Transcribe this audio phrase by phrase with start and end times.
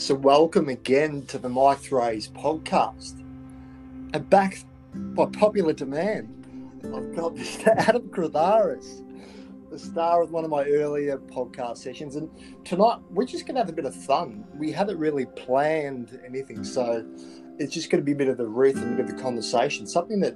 [0.00, 3.20] So, welcome again to the Mike Thrays podcast.
[4.14, 4.64] And back
[4.94, 7.66] by popular demand, I've got Mr.
[7.76, 9.04] Adam Kravaris,
[9.70, 12.16] the star of one of my earlier podcast sessions.
[12.16, 12.30] And
[12.64, 14.46] tonight, we're just going to have a bit of fun.
[14.54, 17.06] We haven't really planned anything, so
[17.58, 19.86] it's just going to be a bit of the rhythm, a bit of the conversation,
[19.86, 20.34] something that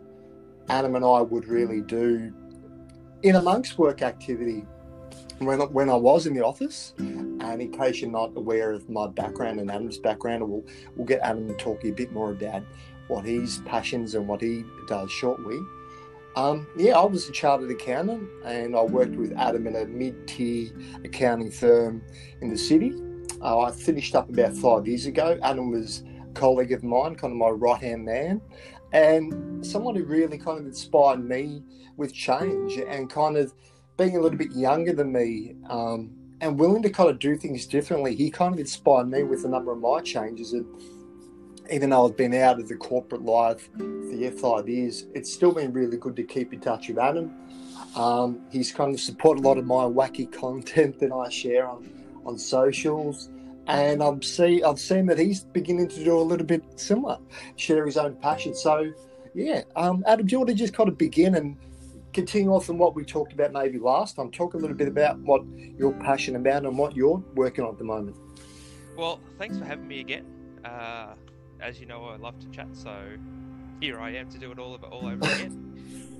[0.68, 2.34] Adam and I would really do
[3.22, 4.66] in amongst work activity
[5.38, 6.94] when, when I was in the office.
[6.98, 10.64] And in case you're not aware of my background and Adam's background, we'll,
[10.96, 12.62] we'll get Adam to talk a bit more about
[13.08, 15.58] what his passions and what he does shortly.
[16.36, 20.26] Um, yeah, I was a chartered accountant and I worked with Adam in a mid
[20.26, 20.70] tier
[21.04, 22.02] accounting firm
[22.40, 22.92] in the city.
[23.40, 25.38] Uh, I finished up about five years ago.
[25.42, 28.40] Adam was a colleague of mine, kind of my right hand man,
[28.92, 31.62] and someone who really kind of inspired me
[31.96, 33.54] with change and kind of
[33.96, 37.66] being a little bit younger than me um, and willing to kind of do things
[37.66, 38.14] differently.
[38.14, 40.52] He kind of inspired me with a number of my changes.
[40.52, 40.66] And
[41.70, 45.72] even though I've been out of the corporate life for five years, it's still been
[45.72, 47.32] really good to keep in touch with Adam.
[47.96, 51.88] Um, he's kind of supported a lot of my wacky content that I share on,
[52.26, 53.30] on socials.
[53.66, 57.18] And I'm see I've seen that he's beginning to do a little bit similar,
[57.56, 58.54] share his own passion.
[58.54, 58.92] So,
[59.34, 61.56] yeah, um, Adam, do you want to just kind of begin and
[62.14, 64.30] continue on from what we talked about maybe last time?
[64.30, 65.42] Talk a little bit about what
[65.76, 68.16] you're passionate about and what you're working on at the moment.
[68.96, 70.24] Well, thanks for having me again.
[70.64, 71.14] Uh,
[71.60, 72.96] as you know, I love to chat, so
[73.80, 75.60] here I am to do it all, all over again.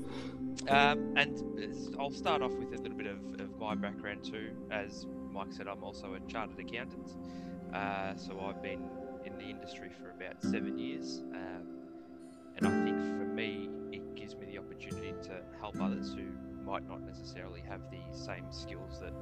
[0.68, 4.50] Um, and I'll start off with a little bit of, of, my background too.
[4.70, 7.10] As Mike said, I'm also a chartered accountant.
[7.74, 8.80] Uh, so I've been
[9.26, 11.22] in the industry for about seven years.
[11.34, 11.66] Um,
[12.56, 13.68] and I think for me,
[14.75, 16.25] opportunity to help others who
[16.64, 19.12] might not necessarily have the same skills that,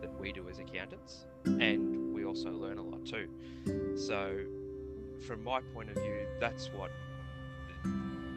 [0.00, 1.26] that we do as accountants.
[1.44, 3.28] And we also learn a lot too.
[3.96, 4.38] So
[5.26, 6.90] from my point of view, that's what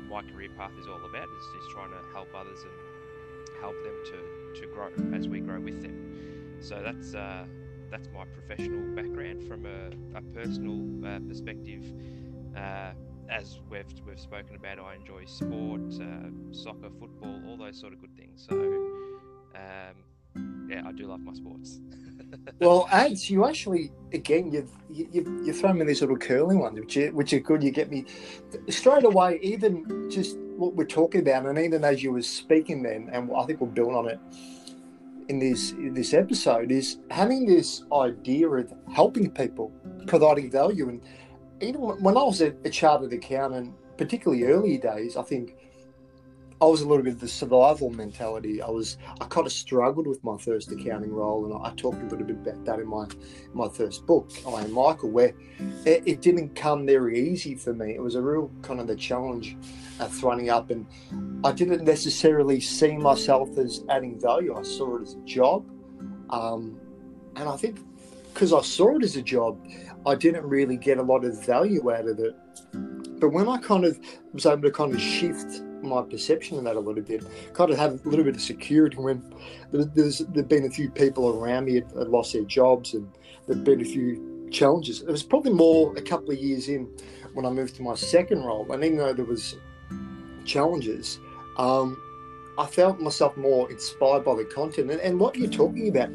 [0.09, 3.95] my career path is all about is, is trying to help others and help them
[4.05, 6.57] to, to grow as we grow with them.
[6.59, 7.45] So that's uh,
[7.89, 11.83] that's my professional background from a, a personal uh, perspective.
[12.55, 12.91] Uh,
[13.31, 18.01] as we've we've spoken about, I enjoy sport, uh, soccer, football, all those sort of
[18.01, 18.45] good things.
[18.47, 18.55] So
[19.55, 21.79] um, yeah, I do love my sports.
[22.59, 26.97] well, ads you actually again you've you, you thrown me these little curling ones, which
[26.97, 27.63] are, which are good.
[27.63, 28.05] You get me
[28.69, 29.39] straight away.
[29.41, 33.45] Even just what we're talking about, and even as you were speaking then, and I
[33.45, 34.19] think we'll build on it
[35.29, 39.71] in this in this episode is having this idea of helping people,
[40.05, 41.01] providing value, and
[41.61, 45.55] even when I was a, a chartered accountant, particularly early days, I think
[46.61, 48.61] I was a little bit of the survival mentality.
[48.61, 52.05] I was I kind of struggled with my first accounting role, and I, talked a
[52.05, 53.07] little bit about that in my
[53.53, 55.33] my first book, I am Michael, where
[55.85, 57.95] it, it, didn't come very easy for me.
[57.95, 59.57] It was a real kind of the challenge
[59.99, 60.85] uh, throwing up, and
[61.43, 64.55] I didn't necessarily see myself as adding value.
[64.55, 65.65] I saw it as a job,
[66.29, 66.79] um,
[67.37, 67.79] and I think
[68.33, 69.59] because I saw it as a job,
[70.05, 72.35] I didn't really get a lot of value out of it.
[73.19, 73.99] But when I kind of
[74.33, 77.23] was able to kind of shift my perception of that a little bit.
[77.53, 79.23] Kind of have a little bit of security when
[79.71, 83.07] there's there've been a few people around me had lost their jobs and
[83.47, 85.01] there've been a few challenges.
[85.01, 86.87] It was probably more a couple of years in
[87.33, 89.55] when I moved to my second role, and even though there was
[90.43, 91.19] challenges,
[91.57, 91.97] um,
[92.57, 96.09] I felt myself more inspired by the content and, and what you're talking about.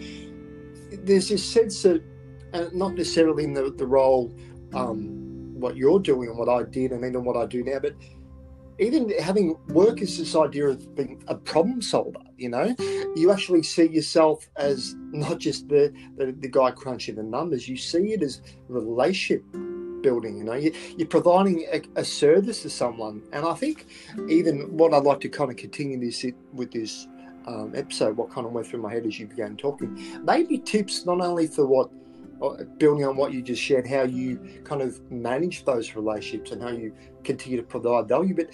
[0.93, 2.03] There's this sense that,
[2.53, 4.35] uh, not necessarily in the, the role,
[4.75, 7.95] um, what you're doing and what I did, and even what I do now, but
[8.79, 12.75] even having work is this idea of being a problem solver you know?
[13.15, 17.77] You actually see yourself as not just the, the, the guy crunching the numbers you
[17.77, 19.45] see it as relationship
[20.03, 20.55] building you know?
[20.55, 23.87] You, are providing a, a, service to someone and i think
[24.29, 27.09] even what i'd like to kind of continue this with this
[27.47, 31.07] um, episode what kind of went through my head as you began talking maybe tips
[31.07, 31.91] not only for what
[32.43, 36.63] Uh, building on what you just shared, how you kind of manage those relationships and
[36.63, 36.95] how you
[37.25, 38.51] continue to provide value, but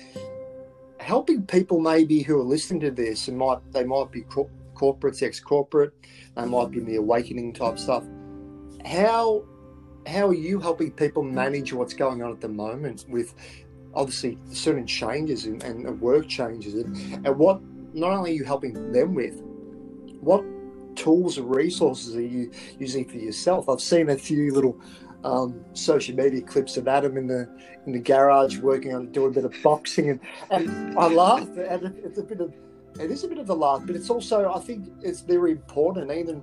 [1.00, 5.92] helping people maybe who are listening to this and might they might be corporates, ex-corporate,
[6.36, 8.04] they might be in the awakening type stuff.
[8.84, 9.44] How
[10.06, 13.34] how are you helping people manage what's going on at the moment with
[13.94, 17.60] obviously certain changes and, and work changes and, and what
[17.94, 19.42] not only are you helping them with,
[20.20, 20.44] what
[20.94, 23.68] tools and resources are you using for yourself?
[23.68, 24.80] I've seen a few little
[25.24, 27.48] um, social media clips of Adam in the
[27.86, 31.48] in the garage working on doing a bit of boxing, and, and I laugh.
[31.56, 32.52] And it's a bit of
[32.98, 36.10] it is a bit of a laugh, but it's also I think it's very important.
[36.10, 36.42] Even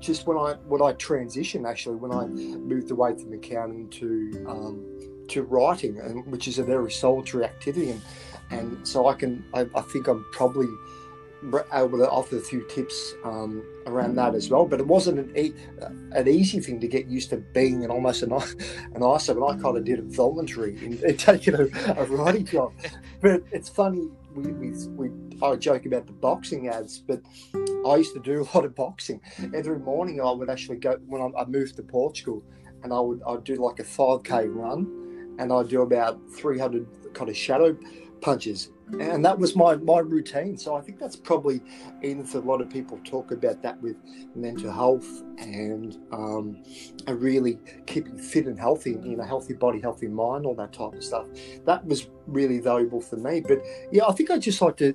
[0.00, 5.24] just when I when I transitioned actually when I moved away from accounting to um,
[5.28, 8.02] to writing, and which is a very solitary activity, and
[8.50, 10.68] and so I can I, I think I'm probably
[11.72, 14.66] able to offer a few tips um, around that as well.
[14.66, 18.32] But it wasn't an, an easy thing to get used to being an almost an,
[18.32, 22.44] an ISO, and I kind of did it voluntary in, in taking a, a, writing
[22.44, 22.72] job.
[23.20, 25.10] But it's funny, we, we, we,
[25.42, 27.20] I joke about the boxing ads, but
[27.86, 29.20] I used to do a lot of boxing.
[29.54, 32.42] Every morning I would actually go, when I, I moved to Portugal,
[32.82, 37.30] and I would I'd do like a 5k run, and I'd do about 300 kind
[37.30, 37.76] of shadow
[38.20, 38.70] punches.
[39.00, 40.56] And that was my my routine.
[40.56, 41.60] So i think that's probably
[42.02, 43.96] even for a lot of people talk about that with
[44.34, 46.62] mental health and um
[47.06, 50.94] and really keeping fit and healthy you know healthy body healthy mind all that type
[50.94, 51.26] of stuff.
[51.66, 53.40] That was really valuable for me.
[53.40, 53.58] But
[53.92, 54.94] yeah i think i just like to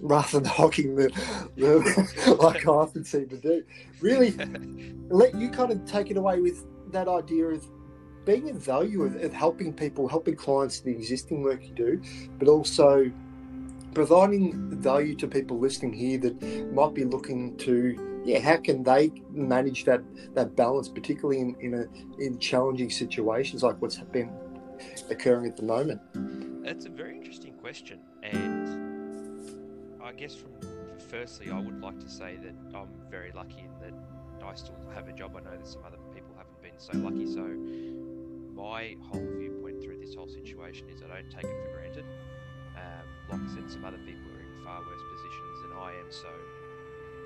[0.00, 1.08] rather than hogging the,
[1.56, 3.62] the like i often seem to do
[4.00, 4.30] really
[5.08, 7.66] let you kind of take it away with that idea of
[8.26, 12.02] being of value of, helping people, helping clients the existing work you do,
[12.38, 13.10] but also
[13.94, 16.42] providing value to people listening here that
[16.74, 20.02] might be looking to yeah how can they manage that
[20.34, 24.30] that balance particularly in in, a, in challenging situations like what's been
[25.08, 25.98] occurring at the moment?
[26.62, 28.68] That's a very interesting question and
[30.02, 30.50] i guess from
[31.08, 33.94] firstly i would like to say that i'm very lucky in that
[34.46, 35.36] i still have a job.
[35.36, 37.44] I know that some other people haven't been so lucky so
[38.56, 42.04] my whole viewpoint through this whole situation is I don't take it for granted.
[42.76, 46.08] Um, like I said, some other people are in far worse positions than I am,
[46.08, 46.28] so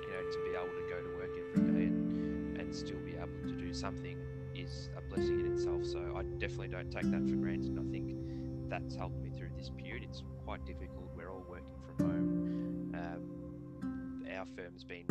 [0.02, 3.14] you know to be able to go to work every day and, and still be
[3.14, 4.18] able to do something
[4.54, 5.84] is a blessing in itself.
[5.84, 7.70] So I definitely don't take that for granted.
[7.70, 10.02] And I think that's helped me through this period.
[10.02, 11.10] It's quite difficult.
[11.16, 12.94] We're all working from home.
[12.94, 15.04] Um, our firm's been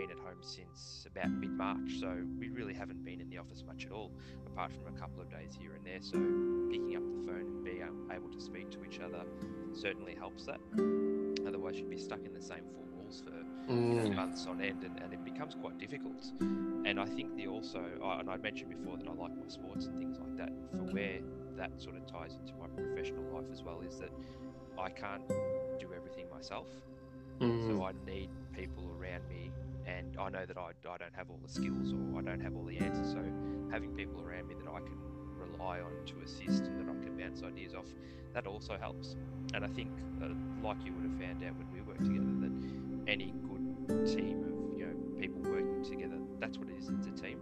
[0.00, 3.62] been at home since about mid March, so we really haven't been in the office
[3.66, 4.10] much at all
[4.46, 6.00] apart from a couple of days here and there.
[6.00, 6.16] So
[6.70, 9.24] picking up the phone and being able to speak to each other
[9.74, 10.60] certainly helps that.
[11.46, 14.14] Otherwise, you'd be stuck in the same four walls for mm.
[14.14, 16.24] months on end, and, and, it becomes quite difficult.
[16.40, 19.98] And I think the also, and I mentioned before that I like my sports and
[19.98, 20.50] things like that.
[20.70, 21.18] For where
[21.56, 24.10] that sort of ties into my professional life as well is that
[24.78, 25.28] I can't
[25.78, 26.68] do everything myself.
[27.40, 27.66] Mm.
[27.66, 29.50] So I need people around me
[29.86, 32.56] and I know that I, I don't have all the skills or I don't have
[32.56, 33.12] all the answers.
[33.12, 33.22] So
[33.70, 34.98] having people around me that I can
[35.36, 37.86] rely on to assist and that I can bounce ideas off,
[38.34, 39.16] that also helps.
[39.54, 39.90] And I think,
[40.22, 40.28] uh,
[40.62, 44.78] like you would have found out when we worked together, that any good team of
[44.78, 46.88] you know people working together, that's what it is.
[46.88, 47.38] It's a team.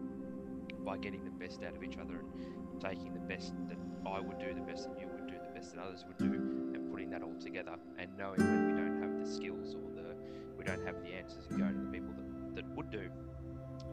[0.85, 2.25] By getting the best out of each other
[2.73, 3.77] and taking the best that
[4.09, 6.33] I would do, the best that you would do, the best that others would do,
[6.33, 10.15] and putting that all together, and knowing when we don't have the skills or the
[10.57, 12.28] we don't have the answers, and going to the people that
[12.59, 13.09] that would do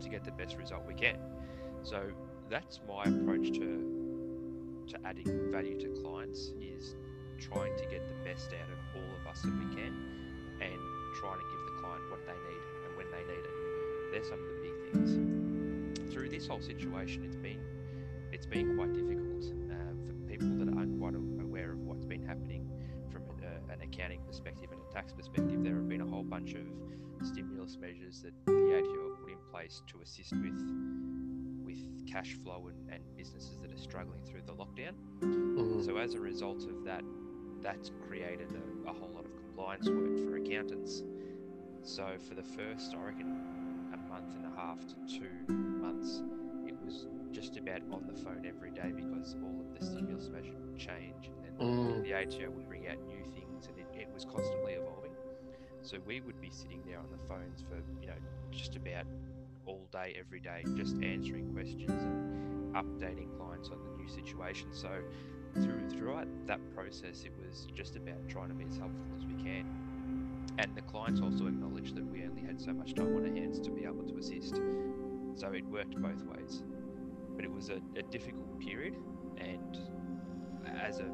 [0.01, 1.17] to get the best result we can.
[1.83, 2.01] So
[2.49, 3.91] that's my approach to
[4.87, 6.95] to adding value to clients is
[7.39, 9.93] trying to get the best out of all of us that we can
[10.61, 10.79] and
[11.19, 13.55] trying to give the client what they need and when they need it.
[14.11, 16.13] They're some of the big things.
[16.13, 17.61] Through this whole situation, it's been
[18.31, 21.34] it's been quite difficult uh, for people that aren't quite aware
[23.75, 25.63] an accounting perspective and a tax perspective.
[25.63, 26.65] There have been a whole bunch of
[27.23, 30.61] stimulus measures that the ATO put in place to assist with
[31.65, 34.93] with cash flow and, and businesses that are struggling through the lockdown.
[35.21, 35.83] Mm-hmm.
[35.83, 37.03] So as a result of that,
[37.61, 41.03] that's created a, a, whole lot of compliance work for accountants.
[41.81, 43.27] So for the first, I reckon,
[43.93, 46.21] a month and a half to two months,
[46.67, 50.55] it was just about on the phone every day because all of the stimulus measures
[50.63, 52.03] would change, and then mm.
[52.03, 53.44] the ATO would bring out new things, and it, it
[54.15, 55.11] was constantly evolving.
[55.81, 58.15] So we would be sitting there on the phones for, you know,
[58.49, 59.05] just about
[59.67, 64.69] all day, every day, just answering questions and updating clients on the new situation.
[64.71, 64.89] So
[65.55, 69.35] through throughout that process, it was just about trying to be as helpful as we
[69.43, 69.65] can.
[70.57, 73.59] And the clients also acknowledged that we only had so much time on our hands
[73.59, 74.55] to be able to assist.
[75.35, 76.63] So it worked both ways.
[77.35, 78.95] But it was a, a difficult period,
[79.37, 79.77] and
[80.81, 81.05] as a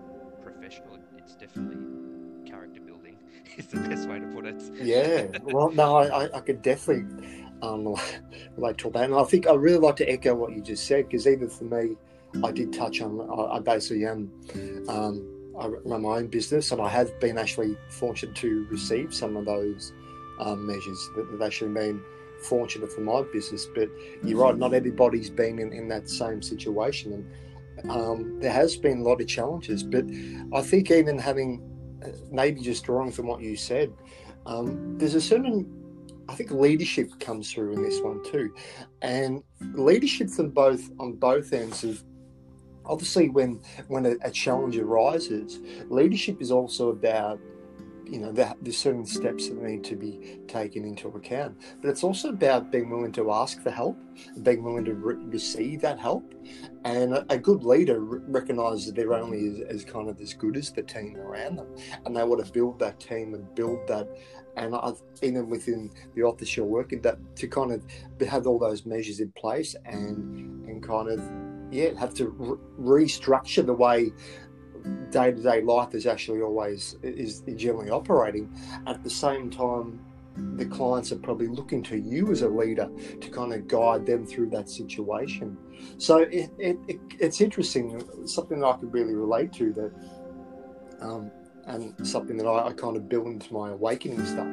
[0.43, 2.10] professional, it's definitely
[2.45, 3.17] character building
[3.57, 4.61] is the best way to put it.
[4.81, 7.05] yeah, well, no, I, I could definitely
[7.61, 7.95] um,
[8.57, 11.07] relate to that, and I think I really like to echo what you just said
[11.07, 11.95] because even for me,
[12.43, 13.19] I did touch on.
[13.21, 14.31] I, I basically am.
[14.87, 15.27] Um,
[15.59, 19.45] I run my own business, and I have been actually fortunate to receive some of
[19.45, 19.93] those
[20.39, 22.01] um, measures that have actually been
[22.43, 23.67] fortunate for my business.
[23.73, 23.89] But
[24.23, 27.25] you're right, not everybody's been in, in that same situation,
[27.77, 29.83] and um, there has been a lot of challenges.
[29.83, 30.05] But
[30.53, 31.61] I think even having
[32.31, 33.91] maybe just drawing from what you said,
[34.45, 35.77] um, there's a certain
[36.29, 38.53] I think leadership comes through in this one too,
[39.01, 39.43] and
[39.73, 42.03] leadership from both on both ends of
[42.85, 47.39] obviously when when a, a challenge arises, leadership is also about
[48.11, 51.57] you know there's certain steps that need to be taken into account.
[51.81, 53.97] But it's also about being willing to ask for help
[54.43, 56.33] being willing to re- receive that help.
[56.83, 60.71] And a, a good leader recognizes they're only as, as, kind of as good as
[60.71, 61.67] the team around them.
[62.05, 64.07] And they want to build that team and build that
[64.57, 68.85] and I've, even within the office you're working that to kind of have all those
[68.85, 71.21] measures in place and and kind of
[71.71, 72.29] yeah have to
[72.77, 74.11] re- restructure the way
[75.09, 78.53] day to day life is actually always is generally operating.
[78.87, 79.99] At the same time,
[80.55, 84.25] the clients are probably looking to you as a leader to kind of guide them
[84.25, 85.57] through that situation.
[85.97, 89.93] So it, it, it it's interesting, something that I could really relate to that,
[91.01, 91.31] um,
[91.65, 94.47] and something that I, I kind of build into my awakening stuff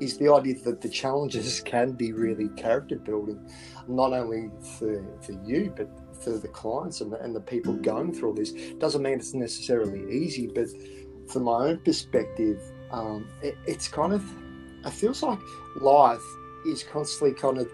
[0.00, 3.50] is the idea that the challenges can be really character building,
[3.88, 5.88] not only for, for you, but
[6.22, 8.52] for the clients and the, and the people going through all this.
[8.78, 10.68] Doesn't mean it's necessarily easy, but
[11.28, 12.60] from my own perspective,
[12.90, 14.24] um, it, it's kind of,
[14.84, 15.38] it feels like
[15.80, 16.22] life
[16.66, 17.70] is constantly kind of,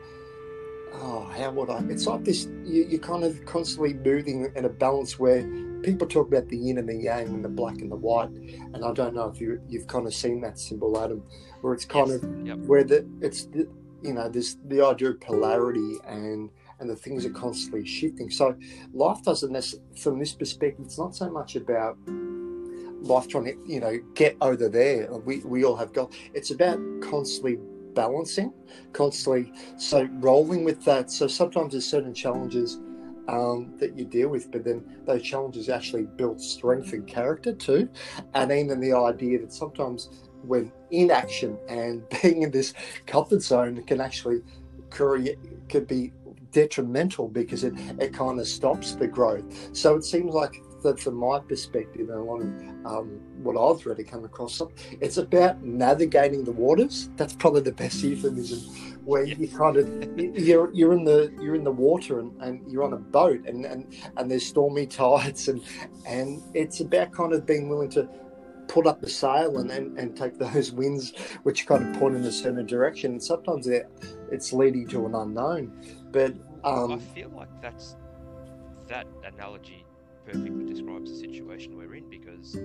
[0.95, 1.83] oh, how would I?
[1.89, 5.43] It's like this, you, you're kind of constantly moving in a balance where
[5.83, 8.31] people talk about the yin and the yang and the black and the white.
[8.31, 11.23] And I don't know if you, you've kind of seen that symbol, Adam,
[11.61, 12.23] where it's kind yes.
[12.23, 12.59] of, yep.
[12.59, 13.69] where the, it's, the,
[14.03, 18.31] you know, there's the idea of polarity and, and the things are constantly shifting.
[18.31, 18.57] So
[18.93, 21.97] life doesn't necessarily, from this perspective, it's not so much about
[23.03, 25.13] life trying to, you know, get over there.
[25.13, 27.59] We, we all have got, it's about constantly
[27.95, 28.53] balancing,
[28.93, 31.11] constantly, so rolling with that.
[31.11, 32.81] So sometimes there's certain challenges
[33.29, 37.89] um, that you deal with, but then those challenges actually build strength and character too.
[38.35, 40.09] And even the idea that sometimes
[40.43, 42.75] when in action and being in this
[43.07, 44.43] comfort zone can actually
[44.91, 45.39] create,
[45.69, 46.13] could be
[46.55, 49.45] detrimental because it, it kind of stops the growth.
[49.77, 52.47] So it seems like that from my perspective and a lot of
[52.87, 54.63] um, what I've really come across,
[55.01, 57.11] it's about navigating the waters.
[57.17, 58.61] That's probably the best euphemism,
[59.05, 62.85] where you kind of you're you're in the you're in the water and, and you're
[62.85, 65.63] on a boat and, and and there's stormy tides and
[66.07, 68.09] and it's about kind of being willing to
[68.69, 72.25] put up the sail and, and, and take those winds which kind of point in
[72.25, 73.13] a certain direction.
[73.13, 75.73] And sometimes it's leading to an unknown.
[76.15, 77.97] But um, I feel like that's
[78.87, 79.85] that analogy
[80.25, 82.57] perfectly describes the situation we're in because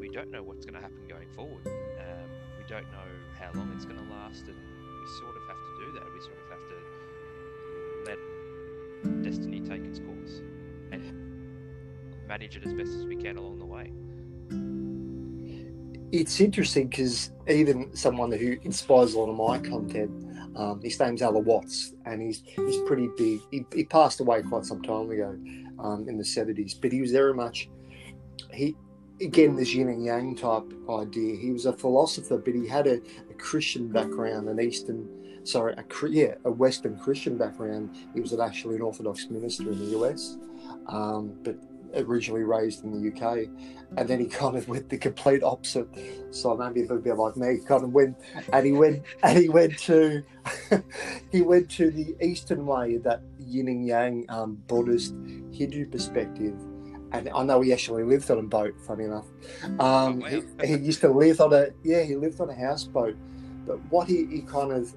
[0.00, 1.66] we don't know what's going to happen going forward.
[1.66, 3.06] Um, we don't know
[3.38, 6.04] how long it's going to last, and we sort of have to do that.
[6.14, 6.78] We sort of have to
[8.06, 10.40] let destiny take its course
[10.90, 13.92] and manage it as best as we can along the way.
[16.12, 20.25] It's interesting because even someone who inspires a lot of my content
[20.56, 23.40] um, his name's Alan Watts, and he's he's pretty big.
[23.50, 25.38] He, he passed away quite some time ago,
[25.78, 27.68] um, in the seventies, but he was very much
[28.52, 28.74] he
[29.20, 31.36] again this yin and yang type idea.
[31.36, 35.08] He was a philosopher, but he had a, a Christian background, an Eastern,
[35.44, 37.94] sorry, a yeah, a Western Christian background.
[38.14, 40.36] He was actually an Orthodox minister in the US,
[40.86, 41.56] um, but
[41.94, 43.48] originally raised in the UK,
[43.96, 45.88] and then he kind of went the complete opposite.
[46.30, 48.16] So maybe a little bit like me, kind of went,
[48.52, 50.22] and he went, and he went to,
[51.32, 55.14] he went to the Eastern way, that Yin and Yang um, Buddhist
[55.52, 56.54] Hindu perspective.
[57.12, 58.74] And I know he actually lived on a boat.
[58.86, 59.26] Funny enough,
[59.78, 60.42] um, oh, wow.
[60.62, 63.16] he, he, used to live on a yeah, he lived on a houseboat.
[63.66, 64.94] But what he, he kind of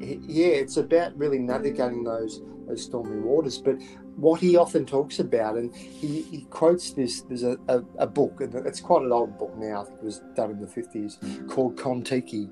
[0.00, 3.58] he, yeah, it's about really navigating those those stormy waters.
[3.58, 3.76] But
[4.18, 7.22] what he often talks about, and he, he quotes this.
[7.22, 9.82] There's a, a, a, book, and it's quite an old book now.
[9.82, 12.50] I think it was done in the fifties, called Kon-Tiki,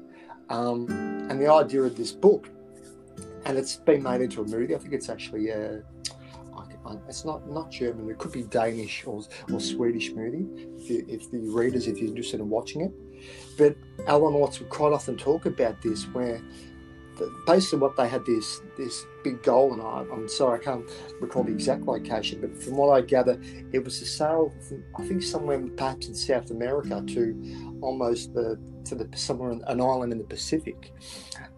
[0.49, 0.87] um,
[1.29, 2.49] and the idea of this book,
[3.45, 4.77] and it's been made into a movie.
[4.77, 5.83] I think it's actually a,
[7.09, 8.09] it's not not German.
[8.11, 10.47] It could be Danish or, or Swedish movie.
[10.79, 12.93] If, you, if the readers, if you're interested in watching it,
[13.59, 16.41] but Alan Watts would quite often talk about this, where
[17.47, 20.85] basically what they had this this big goal, and I, am sorry I can't
[21.21, 23.41] recall the exact location, but from what I gather,
[23.73, 28.59] it was a sail, from, I think somewhere perhaps in South America to almost the
[28.85, 30.93] to the somewhere an island in the Pacific,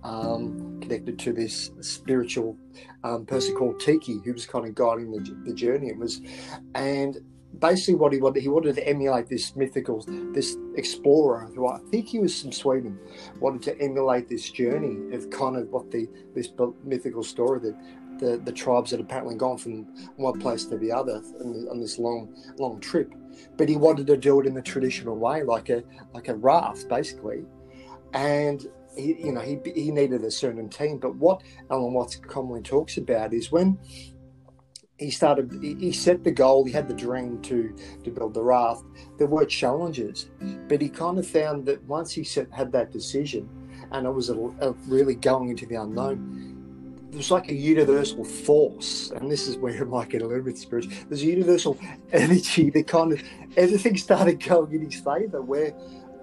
[0.03, 2.57] um, connected to this spiritual
[3.05, 5.89] um, person called Tiki, who was kind of guiding the, the journey.
[5.89, 6.21] It was,
[6.75, 7.19] and
[7.61, 12.07] basically what he wanted he wanted to emulate this mythical this explorer who I think
[12.07, 12.99] he was from Sweden
[13.41, 16.51] wanted to emulate this journey of kind of what the this
[16.85, 17.77] mythical story that
[18.19, 19.85] the, the tribes had apparently gone from
[20.17, 23.15] one place to the other on this long long trip
[23.57, 25.83] but he wanted to do it in the traditional way like a
[26.15, 27.45] like a raft basically
[28.15, 28.67] and
[28.99, 30.99] he, you know, he, he needed a certain team.
[30.99, 33.79] But what Alan Watts commonly talks about is when
[34.99, 38.85] he started, he set the goal, he had the dream to, to build the raft.
[39.17, 40.29] There were challenges,
[40.69, 43.49] but he kind of found that once he set, had that decision
[43.93, 46.57] and it was a, a really going into the unknown,
[47.11, 50.45] there was like a universal force, and this is where it might get a little
[50.45, 50.93] bit spiritual.
[51.09, 51.79] There's a universal
[52.13, 53.23] energy that kind of
[53.57, 55.41] everything started going in his favour.
[55.41, 55.75] Where,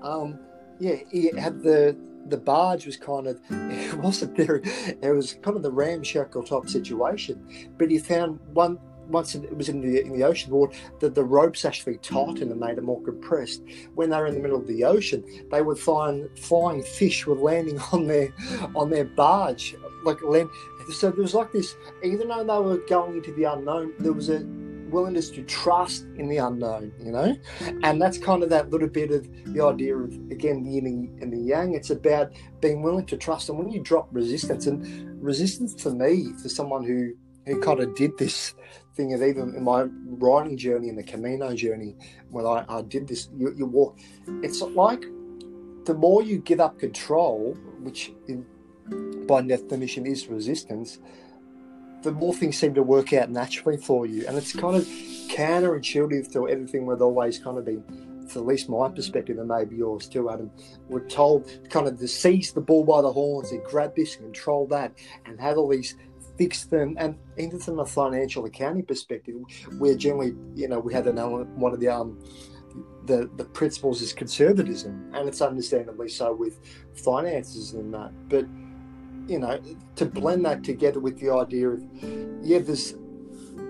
[0.04, 0.38] um,
[0.80, 5.58] yeah, he had the the barge was kind of it wasn't there it was kind
[5.58, 7.46] of the ramshackle type situation.
[7.78, 11.24] But he found one once it was in the in the ocean water that the
[11.24, 13.62] ropes actually tightened and made it more compressed.
[13.94, 17.36] When they were in the middle of the ocean they would find flying fish were
[17.36, 18.34] landing on their
[18.76, 20.50] on their barge like land
[20.94, 24.30] so there was like this even though they were going into the unknown there was
[24.30, 24.46] a
[24.96, 27.36] willingness to trust in the unknown, you know?
[27.84, 31.32] And that's kind of that little bit of the idea of, again, the yin and
[31.32, 31.74] the yang.
[31.74, 33.50] It's about being willing to trust.
[33.50, 37.14] And when you drop resistance, and resistance to me, for someone who,
[37.46, 38.56] who kind of did this
[38.96, 39.86] thing of even in my
[40.28, 41.96] riding journey and the Camino journey,
[42.30, 44.00] when I, I did this, you, you walk,
[44.42, 45.04] it's like
[45.84, 48.46] the more you give up control, which in,
[49.28, 51.00] by definition is resistance,
[52.06, 54.26] the more things seem to work out naturally for you.
[54.28, 57.84] And it's kind of counterintuitive to everything we've always kind of been,
[58.30, 60.52] at least my perspective, and maybe yours too, Adam.
[60.88, 64.26] We're told kind of to seize the bull by the horns and grab this and
[64.26, 64.94] control that
[65.26, 65.96] and have all these
[66.38, 69.36] fix them and even from a financial accounting perspective
[69.80, 72.20] we're generally you know we have an element one of the um
[73.06, 76.60] the the principles is conservatism and it's understandably so with
[76.94, 78.46] finances and that but
[79.28, 79.60] you know,
[79.96, 81.84] to blend that together with the idea of,
[82.42, 82.96] yeah, there's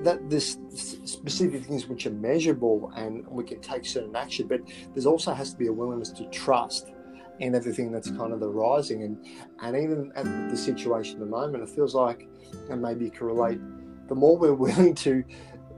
[0.03, 0.57] that there's
[1.05, 4.61] specific things which are measurable and we can take certain action, but
[4.93, 6.91] there's also has to be a willingness to trust
[7.39, 9.03] in everything that's kind of arising.
[9.03, 9.25] And
[9.61, 12.27] and even at the situation at the moment, it feels like,
[12.69, 13.59] and maybe you can relate,
[14.07, 15.23] the more we're willing to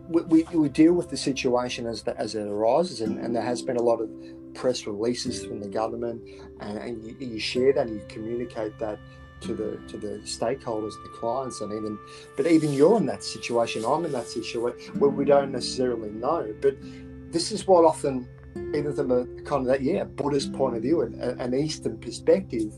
[0.09, 3.61] we, we, deal with the situation as the, as it arises, and, and there has
[3.61, 4.09] been a lot of
[4.53, 6.21] press releases from the government,
[6.61, 8.99] and, and you, you share that, and you communicate that
[9.41, 11.97] to the to the stakeholders, the clients, and even
[12.35, 13.83] but even you're in that situation.
[13.85, 16.53] I'm in that situation where we don't necessarily know.
[16.61, 16.77] But
[17.31, 21.01] this is what often, even from a kind of that yeah Buddhist point of view,
[21.01, 22.73] and an Eastern perspective,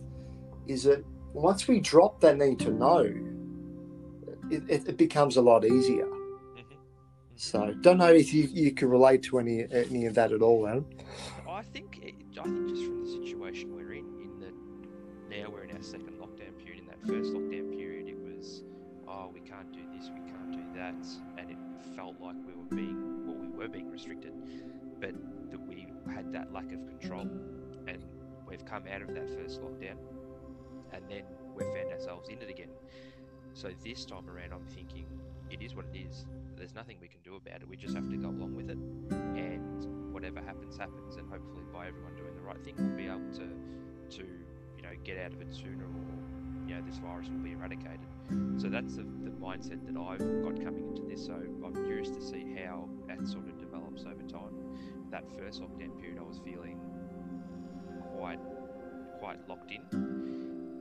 [0.67, 3.03] is that once we drop that need to know,
[4.49, 6.05] it, it, it becomes a lot easier.
[6.05, 6.75] Mm-hmm.
[7.35, 10.67] So, don't know if you, you can relate to any any of that at all,
[10.67, 10.85] Adam.
[11.47, 11.99] I think
[12.39, 14.53] I think just from the situation we're in, in that
[15.29, 16.18] now we're in our second
[16.99, 18.63] first lockdown period, it was,
[19.07, 20.95] oh, we can't do this, we can't do that,
[21.37, 21.57] and it
[21.95, 24.33] felt like we were being, well, we were being restricted,
[24.99, 25.13] but
[25.51, 27.27] that we had that lack of control,
[27.87, 28.03] and
[28.47, 29.97] we've come out of that first lockdown,
[30.93, 31.23] and then
[31.55, 32.69] we've found ourselves in it again.
[33.53, 35.05] So this time around, I'm thinking
[35.49, 36.25] it is what it is.
[36.55, 37.67] There's nothing we can do about it.
[37.67, 41.15] We just have to go along with it, and whatever happens, happens.
[41.15, 44.23] And hopefully, by everyone doing the right thing, we'll be able to, to
[44.75, 46.38] you know, get out of it sooner or
[46.69, 48.05] you know, this virus will be eradicated.
[48.57, 51.25] So that's the, the mindset that I've got coming into this.
[51.25, 51.33] So
[51.65, 54.53] I'm curious to see how that sort of develops over time.
[55.09, 56.79] That first lockdown period, I was feeling
[58.15, 58.39] quite
[59.19, 59.81] quite locked in,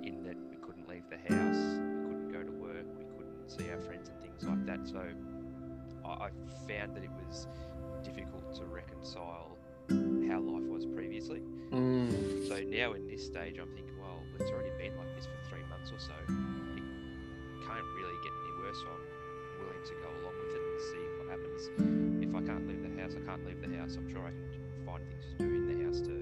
[0.04, 3.68] in that we couldn't leave the house, we couldn't go to work, we couldn't see
[3.70, 4.86] our friends and things like that.
[4.86, 5.02] So
[6.04, 6.30] I, I
[6.68, 7.48] found that it was
[8.04, 9.56] difficult to reconcile
[9.88, 11.40] how life was previously.
[11.72, 12.46] Mm.
[12.46, 13.97] So now in this stage, I'm thinking,
[14.40, 16.84] it's already been like this for three months or so, it
[17.66, 18.78] can't really get any worse.
[18.80, 19.04] So I'm
[19.60, 21.60] willing to go along with it and see what happens.
[22.22, 23.96] If I can't leave the house, I can't leave the house.
[23.96, 24.46] I'm sure I can
[24.86, 26.14] find things to do in the house to,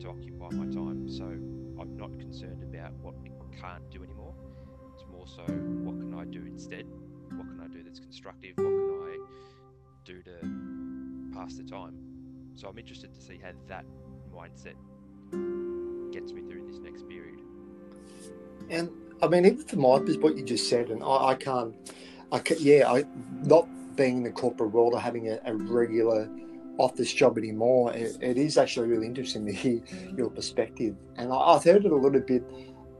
[0.00, 1.08] to occupy my time.
[1.08, 4.34] So I'm not concerned about what we can't do anymore.
[4.94, 5.42] It's more so
[5.82, 6.86] what can I do instead?
[7.32, 8.54] What can I do that's constructive?
[8.56, 9.16] What can I
[10.04, 11.96] do to pass the time?
[12.54, 13.84] So I'm interested to see how that
[14.32, 14.76] mindset
[16.12, 17.40] gets me through this next period.
[18.70, 18.90] And
[19.22, 21.74] I mean, even for my what you just said, and I, I can't,
[22.32, 23.04] I can, yeah, I
[23.42, 26.28] not being in the corporate world or having a, a regular
[26.78, 27.92] office job anymore.
[27.92, 29.80] It, it is actually really interesting to hear
[30.16, 32.44] your perspective, and I, have heard it a little bit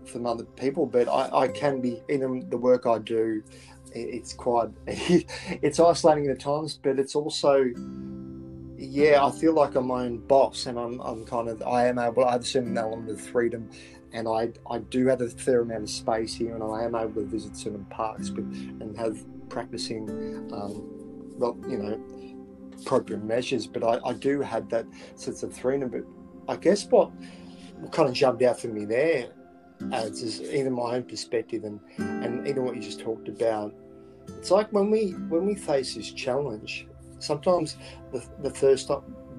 [0.06, 3.42] from other people, but I, I can be in the work I do.
[3.92, 7.64] it's quite, it's isolating at times, but it's also
[8.76, 11.98] yeah, I feel like I'm my own boss, and I'm, I'm kind of I am
[11.98, 12.24] able.
[12.24, 13.68] I have a certain element of freedom
[14.14, 17.20] and I, I do have a fair amount of space here, and I am able
[17.22, 18.46] to visit certain parks with,
[18.80, 20.08] and have practicing,
[20.52, 20.88] um,
[21.36, 22.00] well, you know,
[22.80, 23.66] appropriate measures.
[23.66, 25.90] But I, I do have that sense of freedom.
[25.90, 26.04] But
[26.52, 27.10] I guess what,
[27.90, 29.28] kind of jumped out for me there
[29.90, 33.74] is either my own perspective and and even what you just talked about.
[34.38, 36.86] It's like when we when we face this challenge,
[37.18, 37.76] sometimes
[38.12, 38.90] the, the first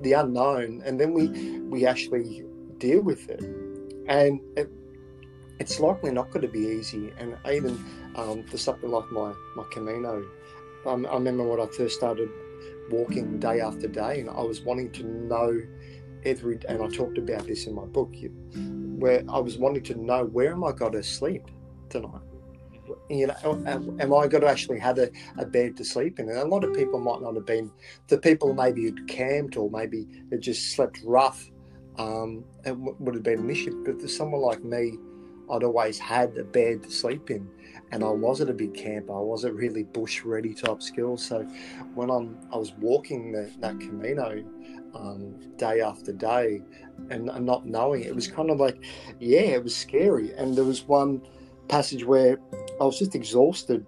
[0.01, 2.43] the unknown, and then we we actually
[2.77, 3.41] deal with it,
[4.07, 4.69] and it,
[5.59, 7.11] it's likely not going to be easy.
[7.17, 7.83] And even
[8.15, 10.23] um, for something like my my Camino,
[10.85, 12.29] um, I remember when I first started
[12.89, 15.61] walking day after day, and I was wanting to know
[16.25, 16.59] every.
[16.67, 18.13] And I talked about this in my book,
[18.99, 21.43] where I was wanting to know where am I going to sleep
[21.89, 22.21] tonight.
[23.09, 26.29] You know, am, I going to actually have a, a bed to sleep in?
[26.29, 27.71] And a lot of people might not have been.
[28.07, 31.49] The people maybe who'd camped or maybe had just slept rough,
[31.97, 33.83] um, it w- would have been an issue.
[33.85, 34.97] But for someone like me,
[35.49, 37.47] I'd always had a bed to sleep in
[37.91, 39.13] and I wasn't a big camper.
[39.13, 41.23] I wasn't really bush ready type skills.
[41.25, 41.43] So
[41.93, 44.43] when I'm, I was walking the, that Camino
[44.95, 46.61] um, day after day
[47.09, 48.83] and, and not knowing it was kind of like,
[49.19, 50.33] yeah, it was scary.
[50.33, 51.21] And there was one
[51.67, 52.37] passage where
[52.81, 53.85] I was just exhausted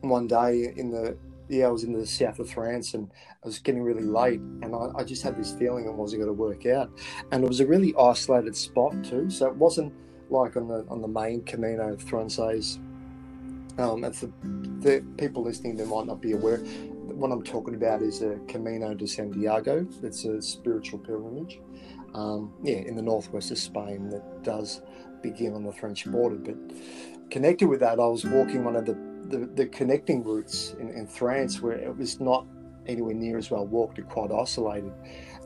[0.00, 1.16] one day in the
[1.48, 3.10] yeah, I was in the south of France and
[3.44, 6.34] I was getting really late, and I, I just had this feeling it wasn't going
[6.36, 6.90] to work out.
[7.32, 9.92] And it was a really isolated spot too, so it wasn't
[10.30, 12.80] like on the on the main Camino of Frances
[13.78, 14.26] um, and for
[14.80, 18.94] the people listening they might not be aware, what I'm talking about is a Camino
[18.94, 19.86] de Santiago.
[20.02, 21.60] It's a spiritual pilgrimage,
[22.14, 24.82] um, yeah, in the northwest of Spain that does
[25.22, 26.36] begin on the French border.
[26.36, 26.56] But
[27.30, 28.96] connected with that, I was walking one of the,
[29.28, 32.46] the, the connecting routes in, in France where it was not
[32.86, 34.92] anywhere near as well walked, it quite isolated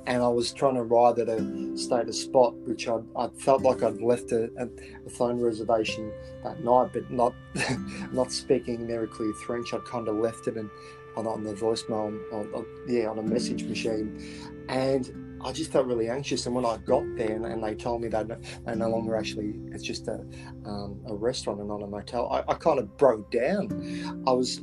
[0.07, 3.83] and I was trying to ride at a status spot, which I, I felt like
[3.83, 6.13] I'd left a, a, phone reservation
[6.43, 7.35] that night, but not
[8.13, 9.09] not speaking very
[9.47, 9.75] French.
[9.75, 10.71] I'd kind of left it and
[11.17, 14.21] on, on the voicemail, on, on, yeah, on a message machine,
[14.69, 15.11] and
[15.43, 16.47] I just felt really anxious.
[16.47, 18.29] And when I got there, and, and they told me that
[18.65, 20.25] they no longer actually it's just a
[20.65, 24.25] um, a restaurant and not a motel, I, I kind of broke down.
[24.27, 24.61] I was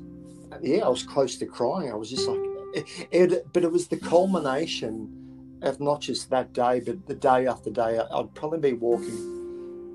[0.61, 1.91] yeah, I was close to crying.
[1.91, 2.39] I was just like,
[2.73, 5.13] it, it, but it was the culmination
[5.61, 7.99] of not just that day, but the day after day.
[7.99, 9.37] I'd probably be walking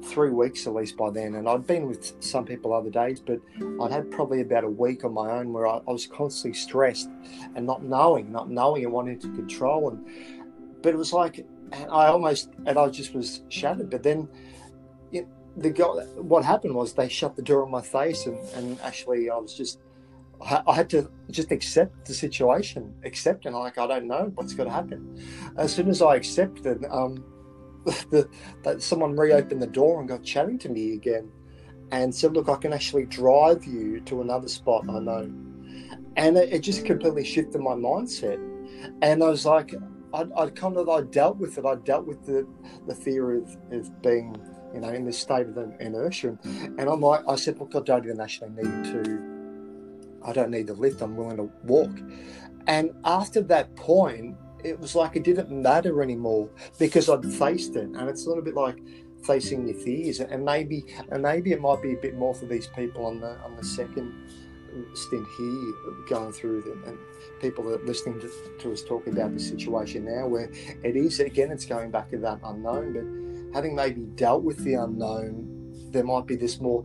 [0.05, 1.37] three weeks at least by then.
[1.37, 3.41] And I'd been with some people other days, but
[3.81, 7.09] I'd had probably about a week on my own where I, I was constantly stressed
[7.55, 9.91] and not knowing, not knowing and wanting to control.
[9.91, 10.42] And
[10.83, 11.39] but it was like,
[11.73, 13.91] and I almost, and I just was shattered.
[13.91, 14.29] But then,
[15.13, 15.71] it, the
[16.17, 19.55] what happened was they shut the door on my face, and, and actually I was
[19.55, 19.79] just
[20.45, 24.69] I had to just accept the situation, accept and like I don't know what's going
[24.69, 25.23] to happen.
[25.57, 27.25] As soon as I accepted, um,
[28.11, 28.29] the,
[28.65, 31.31] that someone reopened the door and got chatting to me again,
[31.93, 35.31] and said, "Look, I can actually drive you to another spot I know,"
[36.17, 38.41] and it, it just completely shifted my mindset.
[39.01, 39.75] And I was like,
[40.15, 41.65] I, I kind of I dealt with it.
[41.65, 42.47] I dealt with the
[42.87, 44.37] the fear of, of being
[44.75, 46.79] you know in this state of inertia, mm.
[46.79, 49.33] and I'm like, I said, look, I don't even actually need to
[50.25, 51.91] I don't need the lift, I'm willing to walk.
[52.67, 56.49] And after that point, it was like it didn't matter anymore
[56.79, 57.85] because I'd faced it.
[57.85, 58.79] And it's a little bit like
[59.25, 60.21] facing your fears.
[60.21, 63.39] And maybe and maybe it might be a bit more for these people on the
[63.41, 64.15] on the second
[64.95, 65.73] stint here
[66.09, 66.99] going through them and
[67.41, 70.51] people that are listening to, to us talk about the situation now where
[70.83, 74.75] it is again it's going back to that unknown but having maybe dealt with the
[74.75, 75.49] unknown
[75.91, 76.85] there might be this more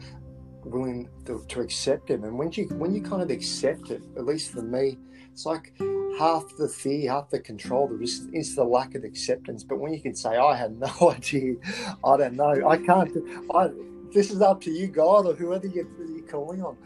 [0.68, 2.22] willing to, to accept it.
[2.22, 4.98] And when you when you kind of accept it, at least for me,
[5.32, 5.74] it's like
[6.18, 7.88] half the fear, half the control.
[7.88, 9.64] There is, is the lack of acceptance.
[9.64, 11.56] But when you can say, "I had no idea,"
[12.04, 13.12] I don't know, I can't.
[13.54, 13.70] I
[14.14, 15.88] this is up to you, God, or whoever you're,
[16.28, 16.78] you're calling on,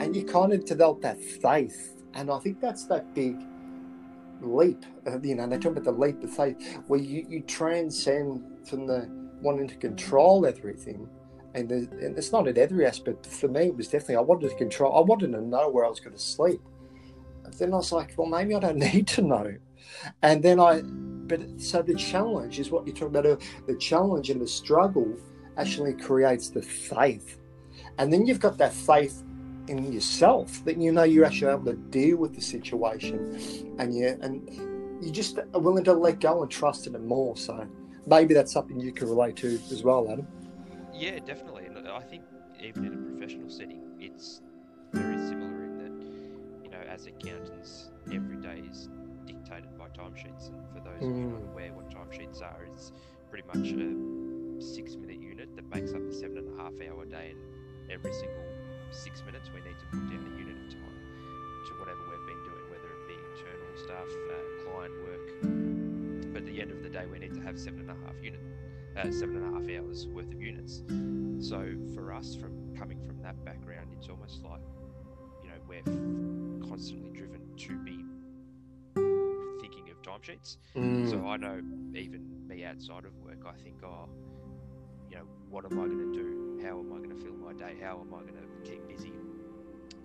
[0.00, 2.02] and you kind of develop that faith.
[2.14, 3.36] And I think that's that big
[4.40, 4.84] leap.
[5.06, 8.86] Uh, you know, they talk about the leap of faith, where you, you transcend from
[8.86, 9.08] the
[9.40, 11.08] wanting to control everything
[11.54, 13.26] and, and it's not in every aspect.
[13.26, 14.96] For me, it was definitely I wanted to control.
[14.96, 16.60] I wanted to know where I was going to sleep.
[17.44, 19.54] And then I was like, well, maybe I don't need to know.
[20.22, 23.42] And then I, but so the challenge is what you're talking about.
[23.66, 25.16] The challenge and the struggle
[25.56, 27.38] actually creates the faith,
[27.98, 29.22] and then you've got that faith
[29.68, 34.18] in yourself that you know you're actually able to deal with the situation, and you
[34.20, 34.48] and
[35.04, 37.36] you just are willing to let go and trust in it more.
[37.36, 37.66] So
[38.06, 40.26] maybe that's something you can relate to as well, Adam.
[40.92, 41.66] Yeah, definitely.
[41.66, 42.24] And I think
[42.62, 44.42] even in a professional setting, it's
[44.92, 48.88] very similar in that, you know, as accountants, every day is
[49.26, 50.48] dictated by timesheets.
[50.48, 51.10] And for those mm.
[51.10, 51.52] of you not mm.
[51.52, 52.92] aware what timesheets are, it's
[53.30, 57.04] pretty much a six minute unit that makes up a seven and a half hour
[57.06, 57.32] day.
[57.32, 57.40] And
[57.90, 58.46] every single
[58.90, 60.98] six minutes, we need to put down a unit of time
[61.66, 66.32] to whatever we've been doing, whether it be internal stuff, uh, client work.
[66.32, 68.16] But at the end of the day, we need to have seven and a half
[68.22, 68.40] unit
[68.96, 70.82] uh, seven and a half hours worth of units.
[71.46, 74.60] So for us, from coming from that background, it's almost like
[75.42, 78.04] you know we're constantly driven to be
[79.60, 80.56] thinking of timesheets.
[80.76, 81.10] Mm.
[81.10, 81.60] So I know
[81.94, 84.08] even me outside of work, I think, oh,
[85.50, 86.60] what am I going to do?
[86.62, 87.76] How am I going to fill my day?
[87.82, 89.12] How am I going to keep busy?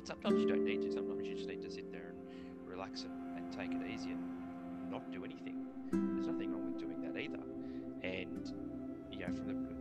[0.03, 0.91] Sometimes you don't need to.
[0.91, 4.89] Sometimes you just need to sit there and relax and, and take it easy and
[4.89, 5.65] not do anything.
[5.91, 7.39] There's nothing wrong with doing that either.
[8.03, 8.51] And
[9.11, 9.75] you know, from the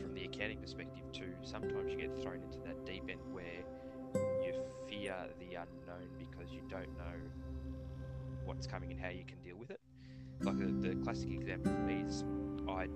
[0.00, 3.64] from the accounting perspective too, sometimes you get thrown into that deep end where
[4.44, 4.54] you
[4.88, 7.18] fear the unknown because you don't know
[8.44, 9.80] what's coming and how you can deal with it.
[10.40, 12.22] Like the, the classic example for me is
[12.68, 12.86] I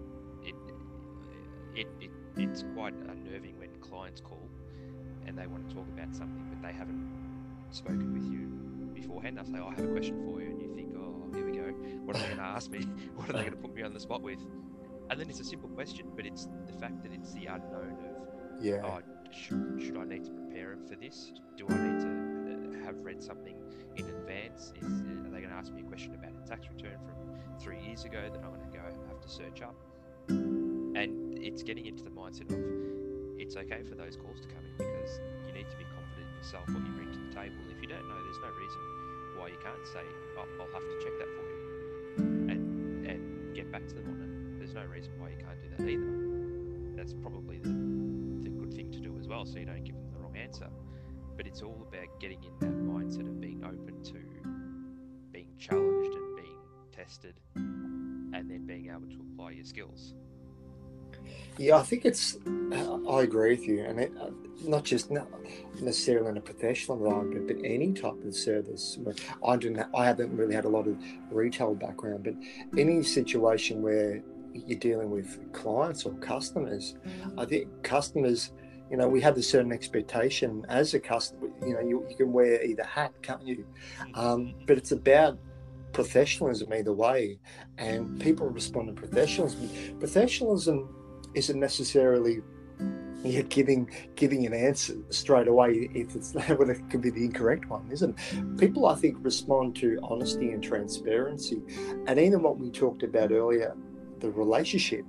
[1.75, 4.49] it, it, it it's quite unnerving when clients call
[5.27, 7.11] and they want to talk about something but they haven't
[7.71, 9.37] spoken with you beforehand.
[9.37, 11.53] They'll say, oh, I have a question for you and you think, Oh, here we
[11.53, 11.63] go.
[12.05, 12.87] What are they gonna ask me?
[13.17, 14.41] What are they gonna put me on the spot with?
[15.11, 18.23] And then it's a simple question, but it's the fact that it's the unknown of
[18.63, 18.81] yeah.
[18.85, 19.01] oh,
[19.33, 21.33] should, should I need to prepare for this?
[21.57, 23.57] Do I need to uh, have read something
[23.97, 24.73] in advance?
[24.77, 27.81] Is are they going to ask me a question about a tax return from three
[27.81, 29.75] years ago that I'm going to go and have to search up?
[31.43, 32.63] It's getting into the mindset of
[33.37, 36.37] it's okay for those calls to come in because you need to be confident in
[36.39, 37.59] yourself what you bring to the table.
[37.69, 38.79] If you don't know, there's no reason
[39.35, 40.07] why you can't say,
[40.39, 41.59] oh, I'll have to check that for you
[42.47, 44.59] and and get back to them on it.
[44.59, 46.95] There's no reason why you can't do that either.
[46.95, 47.75] That's probably the
[48.47, 50.71] the good thing to do as well, so you don't give them the wrong answer.
[51.37, 54.23] But it's all about getting in that mindset of being open to
[55.33, 56.59] being challenged and being
[56.95, 60.15] tested, and then being able to apply your skills.
[61.59, 62.39] Yeah, I think it's.
[63.09, 64.13] I agree with you, and it,
[64.65, 65.29] not just not
[65.81, 68.99] necessarily in a professional environment, but any type of service.
[69.47, 69.87] I didn't.
[69.95, 70.97] I haven't really had a lot of
[71.31, 72.35] retail background, but
[72.79, 74.23] any situation where
[74.55, 76.97] you're dealing with clients or customers,
[77.39, 78.53] I think customers.
[78.91, 81.49] You know, we have a certain expectation as a customer.
[81.67, 83.65] You know, you, you can wear either hat, can't you?
[84.15, 85.39] Um, but it's about
[85.95, 87.39] professionalism either way,
[87.79, 89.99] and people respond to professionalism.
[89.99, 90.95] Professionalism
[91.35, 92.41] isn't necessarily
[93.25, 97.69] yeah, giving giving an answer straight away if it's well, it could be the incorrect
[97.69, 98.59] one, isn't it?
[98.59, 101.63] People, I think, respond to honesty and transparency,
[102.07, 103.77] and even what we talked about earlier,
[104.19, 105.05] the relationship.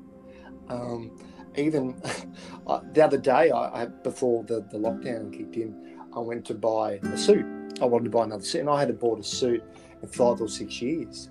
[0.69, 1.17] Um,
[1.55, 2.01] even
[2.67, 6.53] uh, the other day, I, I before the, the lockdown kicked in, I went to
[6.53, 7.45] buy a suit.
[7.81, 9.63] I wanted to buy another suit, and I hadn't bought a suit
[10.01, 11.29] in five or six years,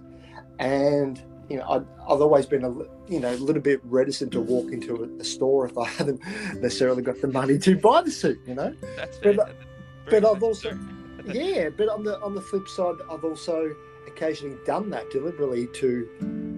[0.59, 1.22] and
[1.53, 2.71] you know, I'd, I've always been a
[3.12, 6.25] you know a little bit reticent to walk into a, a, store if I haven't
[6.61, 8.41] necessarily got the money to buy the suit.
[8.47, 9.47] You know, That's But, uh,
[10.09, 10.79] but I've also
[11.27, 13.75] yeah, but on the on the flip side, I've also
[14.07, 16.09] occasionally done that deliberately to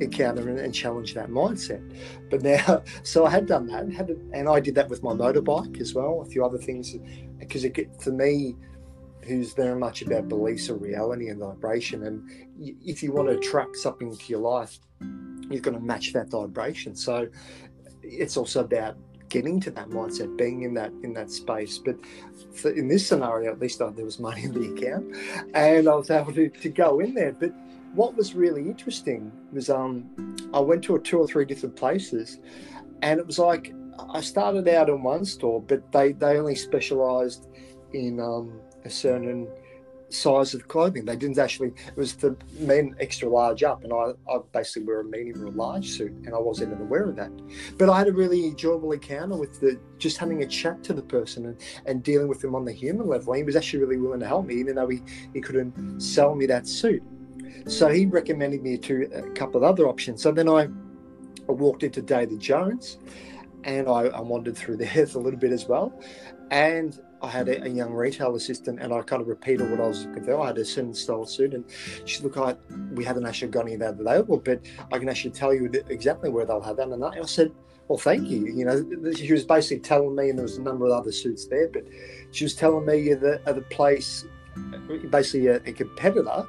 [0.00, 1.82] encounter and, and challenge that mindset.
[2.30, 5.12] But now, so I had done that, and, had and I did that with my
[5.12, 6.94] motorbike as well, a few other things,
[7.38, 8.56] because it get- for me,
[9.26, 12.28] who's very much about beliefs or reality and vibration, and
[12.82, 14.78] if you want to attract something into your life,
[15.50, 16.94] you've got to match that vibration.
[16.94, 17.28] So
[18.02, 18.96] it's also about
[19.28, 21.78] getting to that mindset, being in that in that space.
[21.78, 21.96] But
[22.54, 25.16] for, in this scenario, at least uh, there was money in the account,
[25.54, 27.32] and I was able to, to go in there.
[27.32, 27.52] But
[27.94, 29.94] what was really interesting was um,
[30.52, 32.38] I went to two or three different places,
[33.02, 33.74] and it was like
[34.08, 37.48] I started out in one store, but they they only specialised
[37.92, 39.48] in um, a certain
[40.10, 41.04] size of clothing.
[41.04, 41.68] They didn't actually.
[41.68, 45.46] It was for men extra large up, and I, I basically wear a medium or
[45.46, 47.30] a large suit, and I wasn't even aware of that.
[47.78, 51.02] But I had a really enjoyable encounter with the just having a chat to the
[51.02, 53.32] person and, and dealing with him on the human level.
[53.32, 56.46] He was actually really willing to help me, even though he, he couldn't sell me
[56.46, 57.02] that suit.
[57.66, 60.22] So he recommended me to a couple of other options.
[60.22, 60.68] So then I,
[61.48, 62.98] I walked into David Jones,
[63.64, 65.98] and I, I wandered through there a little bit as well,
[66.50, 69.86] and I had a, a, young retail assistant and I kind of repeated what I
[69.86, 70.40] was looking for.
[70.40, 71.64] I had a certain style suit and
[72.04, 72.54] she said, look, I,
[72.92, 74.60] we haven't actually got any of that available, but
[74.92, 76.88] I can actually tell you exactly where they'll have that.
[76.88, 77.52] And I said,
[77.88, 78.46] well, thank you.
[78.46, 81.46] You know, she was basically telling me, and there was a number of other suits
[81.46, 81.84] there, but
[82.30, 84.24] she was telling me the, the place,
[85.10, 86.46] basically a, a competitor,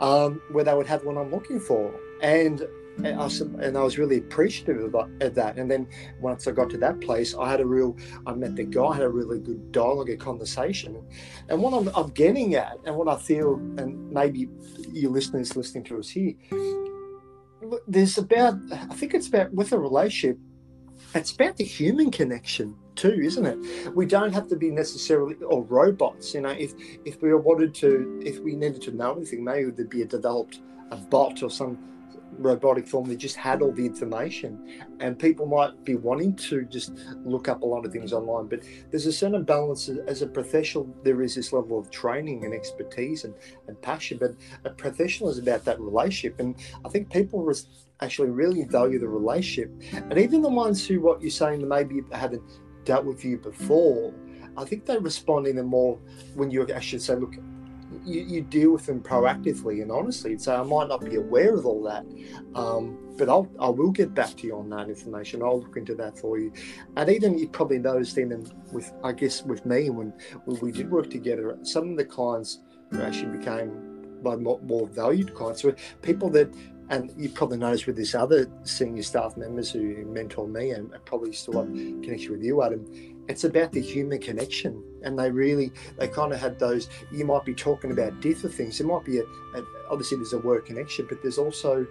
[0.00, 1.94] um, where they would have what I'm looking for.
[2.22, 2.66] And
[2.98, 5.58] and I, was, and I was really appreciative of that.
[5.58, 5.86] And then
[6.20, 9.02] once I got to that place, I had a real, I met the guy, had
[9.02, 11.02] a really good dialogue, a conversation.
[11.48, 14.48] And what I'm, I'm getting at, and what I feel, and maybe
[14.92, 16.34] your listeners listening to us here,
[17.86, 20.38] there's about, I think it's about with a relationship,
[21.14, 23.94] it's about the human connection too, isn't it?
[23.94, 26.34] We don't have to be necessarily or robots.
[26.34, 26.72] You know, if
[27.04, 30.60] if we wanted to, if we needed to know anything, maybe there'd be a developed
[30.90, 31.78] a bot or some
[32.38, 34.84] robotic form they just had all the information.
[35.00, 36.92] And people might be wanting to just
[37.24, 39.88] look up a lot of things online but there's a certain balance.
[40.06, 43.34] As a professional there is this level of training and expertise and,
[43.68, 46.38] and passion but a professional is about that relationship.
[46.40, 49.70] And i think people res- actually really value the relationship.
[49.92, 52.42] And even the ones who what you're saying maybe haven't
[52.84, 54.14] dealt with you before
[54.56, 55.98] i think they respond in a more
[56.34, 57.34] when you actually say look
[58.04, 60.38] you, you deal with them proactively and honestly.
[60.38, 62.04] So I might not be aware of all that,
[62.54, 65.42] um, but I'll I will get back to you on that information.
[65.42, 66.52] I'll look into that for you.
[66.96, 70.12] And even you probably noticed even with I guess with me when,
[70.44, 72.60] when we did work together, some of the clients
[73.00, 76.52] actually became my more, more valued clients were people that
[76.88, 81.32] and you probably noticed with this other senior staff members who mentor me and probably
[81.32, 82.86] still have connection with you, Adam,
[83.28, 84.82] it's about the human connection.
[85.02, 88.78] And they really, they kind of had those, you might be talking about different things.
[88.78, 91.86] There might be a, a obviously there's a word connection, but there's also,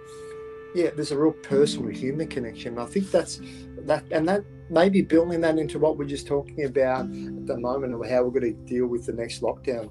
[0.74, 2.78] yeah, there's a real personal human connection.
[2.78, 3.40] I think that's
[3.78, 7.94] that, and that maybe building that into what we're just talking about at the moment
[7.94, 9.90] of how we're going to deal with the next lockdown.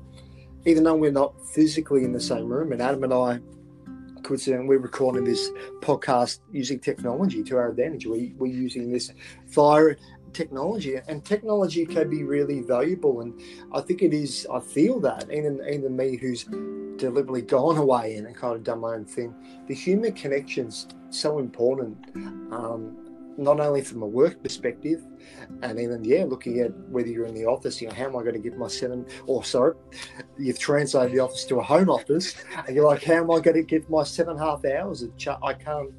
[0.65, 3.39] Even though we're not physically in the same room, and Adam and I
[4.25, 8.08] coincidentally, we're recording this podcast using technology to our advantage.
[8.08, 9.13] We, we're using this
[9.47, 9.97] fire
[10.36, 13.21] technology, and technology can be really valuable.
[13.21, 13.41] And
[13.74, 14.45] I think it is.
[14.54, 16.43] I feel that even even me, who's
[16.98, 19.34] deliberately gone away and kind of done my own thing,
[19.67, 21.98] the human connection's so important.
[22.52, 22.98] Um,
[23.38, 25.06] not only from a work perspective,
[25.62, 28.21] and even yeah, looking at whether you're in the office, you know, how am I
[28.21, 29.06] going to get my seven?
[29.26, 29.76] Or sorry,
[30.38, 33.58] you've translated the office to a home office, and you're like, how am I going
[33.58, 35.02] to get my seven and a half hours?
[35.02, 35.91] Of ch- I can't,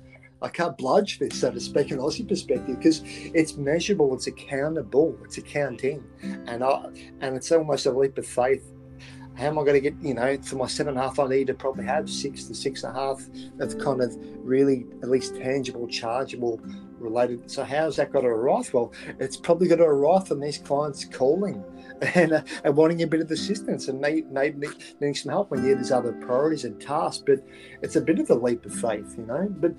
[0.46, 5.18] I can't bludge this, so to speak, in Aussie perspective, because it's measurable, it's accountable,
[5.24, 6.04] it's accounting,
[6.46, 6.86] and I,
[7.20, 8.72] and it's almost a leap of faith
[9.36, 11.28] how am I going to get, you know, for my seven and a half, I
[11.28, 13.22] need to probably have six to six and a half
[13.60, 16.58] of kind of really at least tangible, chargeable
[16.98, 17.50] related.
[17.50, 18.72] So how's that got to arrive?
[18.72, 21.62] Well, it's probably got to arrive from these clients calling
[22.14, 24.68] and, uh, and wanting a bit of assistance and maybe, maybe
[25.00, 27.22] needing some help when yeah, there's other priorities and tasks.
[27.24, 27.44] But
[27.82, 29.48] it's a bit of a leap of faith, you know.
[29.50, 29.74] But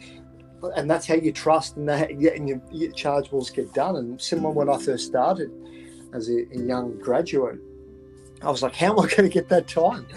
[0.76, 3.96] and that's how you trust and that and your, your chargeables get done.
[3.96, 5.52] And similar when I first started
[6.13, 7.60] as a, a young graduate,
[8.41, 10.08] I was like, how am I going to get that time?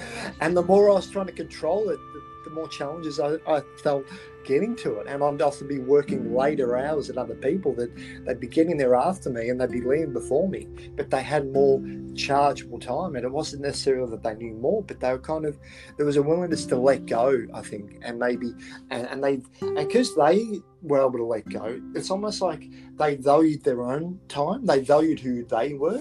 [0.40, 3.62] And the more I was trying to control it, the, the more challenges I, I
[3.82, 4.06] felt
[4.44, 5.06] getting to it.
[5.06, 6.36] And I'd often be working mm.
[6.36, 9.80] later hours than other people that they'd be getting there after me and they'd be
[9.80, 11.82] leaving before me, but they had more
[12.14, 13.16] chargeable time.
[13.16, 15.58] And it wasn't necessarily that they knew more, but they were kind of,
[15.96, 17.98] there was a willingness to let go, I think.
[18.02, 18.52] And maybe,
[18.90, 22.64] and, and they, and because they were able to let go, it's almost like
[22.96, 26.00] they valued their own time, they valued who they were,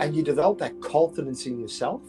[0.00, 2.02] and you develop that confidence in yourself.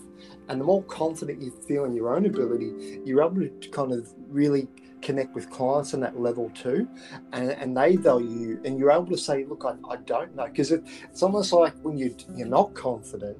[0.50, 4.14] And the more confident you feel in your own ability, you're able to kind of
[4.28, 4.68] really
[5.02, 6.88] connect with clients on that level too,
[7.34, 10.46] and, and they value you, and you're able to say, "Look, I, I don't know,"
[10.46, 13.38] because it, it's almost like when you you're not confident,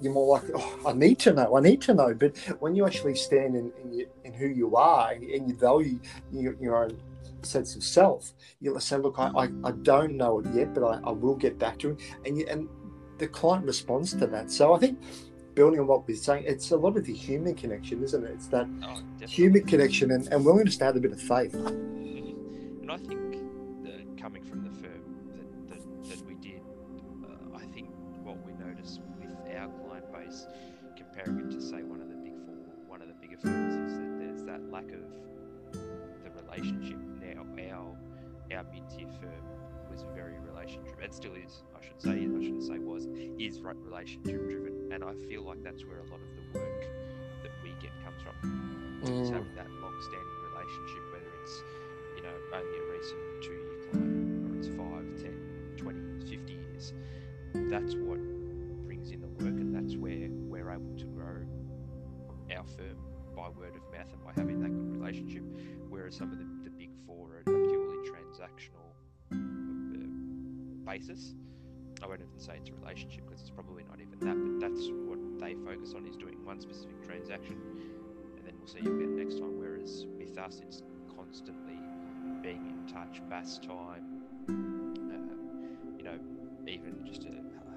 [0.00, 2.86] you're more like, "Oh, I need to know, I need to know." But when you
[2.86, 6.00] actually stand in in, you, in who you are and, and you value
[6.32, 6.98] your, your own
[7.42, 11.00] sense of self, you'll say, "Look, I, I, I don't know it yet, but I,
[11.04, 12.68] I will get back to it," and you, and
[13.18, 14.50] the client responds to that.
[14.50, 14.98] So I think
[15.54, 18.30] building on what we're saying, it's a lot of the human connection, isn't it?
[18.30, 21.54] It's that oh, human connection and, and willingness to have a bit of faith.
[22.82, 23.32] And I think
[23.84, 25.04] that coming from the firm
[25.36, 26.60] that, that, that we did,
[27.24, 27.90] uh, I think
[28.24, 30.46] what we noticed with our client base,
[30.96, 33.98] comparing it to say one of the big four, one of the bigger firms, is
[33.98, 35.04] that there's that lack of
[35.72, 36.98] the relationship.
[37.22, 37.96] Now, our
[38.52, 39.44] our mid-tier firm
[39.88, 41.62] was very relationship, and still is.
[42.02, 43.06] Say, I shouldn't say was,
[43.38, 46.82] is relationship driven and I feel like that's where a lot of the work
[47.42, 48.34] that we get comes from.
[49.04, 49.22] Mm.
[49.22, 51.62] Is having that long-standing relationship, whether it's
[52.16, 54.76] you know only a recent two-year client or it's 5,
[55.22, 56.92] 10, 20, 50 years.
[57.70, 58.18] That's what
[58.84, 61.46] brings in the work, and that's where we're able to grow
[62.50, 62.98] our firm
[63.34, 65.44] by word of mouth and by having that good relationship.
[65.88, 68.90] Whereas some of the, the big four are purely transactional
[69.32, 71.34] uh, basis.
[72.02, 74.88] I won't even say it's a relationship because it's probably not even that, but that's
[75.06, 77.56] what they focus on is doing one specific transaction,
[78.36, 79.58] and then we'll see you again next time.
[79.58, 80.82] Whereas with us, it's
[81.14, 81.78] constantly
[82.42, 84.02] being in touch, BAS time,
[84.48, 85.36] uh,
[85.96, 86.18] you know,
[86.66, 87.30] even just uh,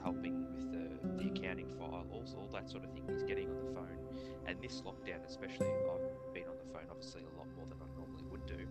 [0.03, 3.03] helping with the, the accounting file, all, all that sort of thing.
[3.11, 3.99] He's getting on the phone,
[4.47, 7.87] and this lockdown, especially, I've been on the phone obviously a lot more than I
[7.97, 8.65] normally would do,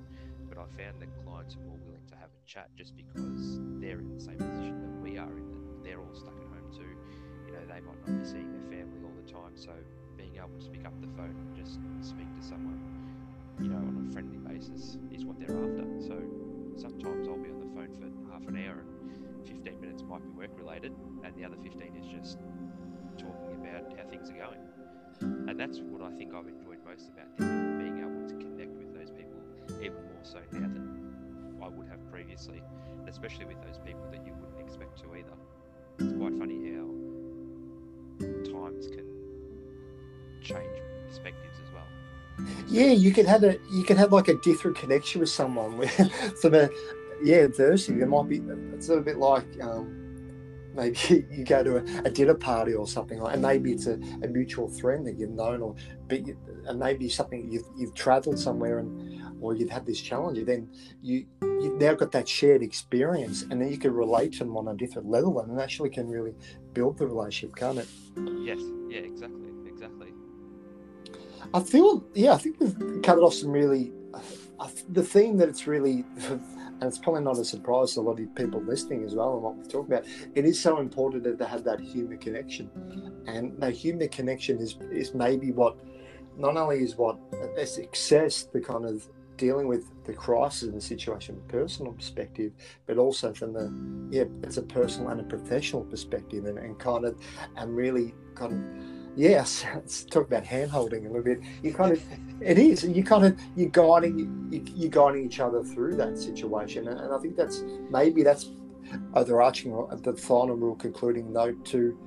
[0.55, 3.99] but I found that clients are more willing to have a chat just because they're
[3.99, 5.51] in the same position that we are in.
[5.51, 6.95] That they're all stuck at home too.
[7.47, 9.73] You know, they might not be seeing their family all the time, so
[10.17, 12.79] being able to pick up the phone and just speak to someone
[13.61, 15.87] you know, on a friendly basis is what they're after.
[16.01, 16.19] So
[16.77, 20.31] sometimes I'll be on the phone for half an hour and 15 minutes might be
[20.31, 20.93] work related,
[21.25, 22.39] and the other 15 is just
[23.19, 25.49] talking about how things are going.
[25.49, 27.64] And that's what I think I've enjoyed most about this
[30.35, 32.62] so now than I would have previously,
[33.09, 35.37] especially with those people that you wouldn't expect to either.
[35.99, 36.89] It's quite funny how
[38.53, 39.07] times can
[40.43, 41.87] change perspectives as well.
[42.66, 46.37] Yeah, you could have a you could have like a different connection with someone with
[46.37, 46.55] some
[47.22, 47.99] yeah adversity.
[47.99, 48.43] There might be
[48.74, 50.05] it's a bit like um,
[50.74, 50.99] maybe
[51.30, 54.28] you go to a, a, dinner party or something like, and maybe it's a, a
[54.28, 55.76] mutual friend that you've known, or
[56.09, 60.45] but you, and maybe something you've you've travelled somewhere and or you've had this challenge.
[60.45, 60.69] Then
[61.03, 64.69] you you've now got that shared experience, and then you can relate to them on
[64.69, 66.35] a different level, and actually can really
[66.73, 67.89] build the relationship, can't it?
[68.43, 68.61] Yes.
[68.89, 69.01] Yeah.
[69.01, 69.51] Exactly.
[69.67, 70.09] Exactly.
[71.53, 72.33] I feel yeah.
[72.33, 73.93] I think we've covered off some really.
[74.13, 74.21] Uh,
[74.91, 76.05] the theme that it's really
[76.81, 79.43] and it's probably not a surprise to a lot of people listening as well and
[79.43, 82.71] what we've talked about it is so important to have that human connection
[83.27, 85.77] and that human connection is is maybe what
[86.37, 87.19] not only is what
[87.57, 91.93] a success the kind of dealing with the crisis and the situation from a personal
[91.93, 92.53] perspective
[92.87, 93.72] but also from the
[94.11, 97.18] yeah it's a personal and a professional perspective and, and kind of
[97.57, 101.41] and really kind of yes, let's talk about hand holding a little bit.
[101.62, 102.03] You kind of,
[102.41, 106.89] it is, you kind of, you're guiding, you, are guiding each other through that situation,
[106.89, 108.51] and, I think that's maybe that's
[109.14, 109.72] overarching
[110.03, 111.99] the final rule, concluding note to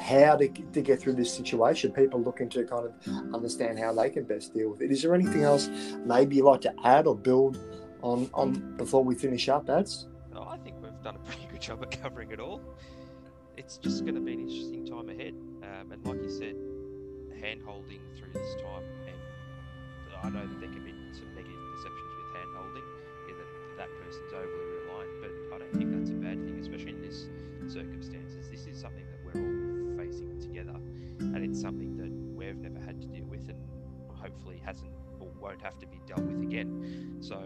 [0.00, 1.92] how to, to get through this situation.
[1.92, 4.90] People looking to kind of understand how they can best deal with it.
[4.90, 5.68] Is there anything else
[6.04, 7.58] maybe you'd like to add or build
[8.02, 10.06] on on before we finish up, Ads?
[10.34, 12.60] Oh, I think we've done a pretty good job of covering it all.
[13.56, 15.34] It's just going to be an interesting time ahead.
[15.62, 16.56] Um, and like you said,
[17.40, 19.16] hand holding through this time, and
[20.22, 22.86] I know that there can be some negative perceptions with hand holding,
[23.30, 24.75] in that that person's overly
[34.66, 37.16] hasn't or won't have to be dealt with again.
[37.20, 37.40] So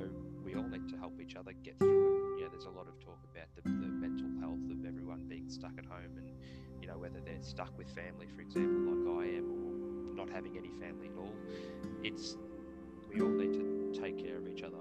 [0.45, 2.41] we all need to help each other get through it.
[2.41, 5.49] You know, there's a lot of talk about the, the mental health of everyone being
[5.49, 6.33] stuck at home and
[6.81, 10.57] you know, whether they're stuck with family, for example, like I am, or not having
[10.57, 11.35] any family at all.
[12.03, 12.37] It's
[13.09, 14.81] we all need to take care of each other,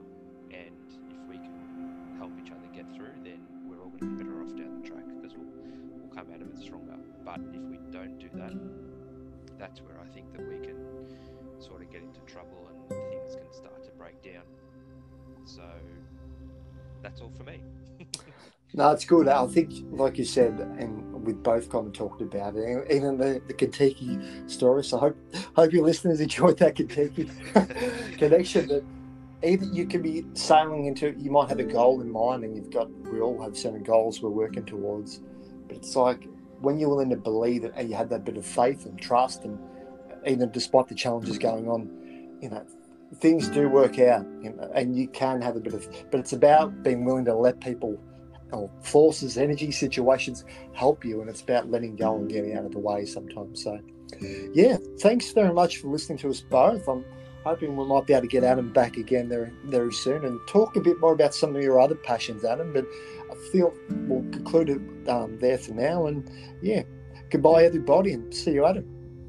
[0.51, 0.75] and
[1.11, 4.41] if we can help each other get through, then we're all going to be better
[4.41, 5.51] off down the track because we'll
[5.99, 6.95] we'll come out of it stronger.
[7.25, 8.53] But if we don't do that,
[9.57, 10.77] that's where I think that we can
[11.60, 14.43] sort of get into trouble and things can start to break down.
[15.45, 15.64] So
[17.01, 17.62] that's all for me.
[18.72, 19.28] No, it's good.
[19.28, 23.41] I think, like you said, and we both kind of talked about it, even the,
[23.47, 24.84] the Kentucky story.
[24.84, 25.18] So I hope,
[25.55, 27.32] hope your listeners enjoyed that Kentucky
[28.18, 28.68] connection.
[28.68, 28.84] That
[29.43, 32.70] either you could be sailing into, you might have a goal in mind, and you've
[32.70, 35.22] got, we all have certain goals we're working towards.
[35.68, 36.28] But it's like
[36.62, 39.45] when you're willing to believe it and you have that bit of faith and trust,
[39.45, 39.57] and
[40.26, 41.89] even despite the challenges going on,
[42.41, 42.65] you know,
[43.15, 46.34] things do work out, you know, and you can have a bit of, but it's
[46.34, 47.99] about being willing to let people
[48.51, 50.43] or forces, energy situations
[50.74, 53.63] help you, and it's about letting go and getting out of the way sometimes.
[53.63, 53.80] So,
[54.53, 56.88] yeah, thanks very much for listening to us both.
[56.88, 57.05] I'm
[57.43, 60.76] hoping we might be able to get Adam back again very, very soon and talk
[60.76, 62.74] a bit more about some of your other passions, Adam.
[62.74, 62.86] But
[63.32, 63.74] I feel
[64.07, 66.07] we'll conclude it um, there for now.
[66.07, 66.30] And
[66.61, 66.84] yeah,
[67.30, 68.98] goodbye, everybody, and see you, Adam.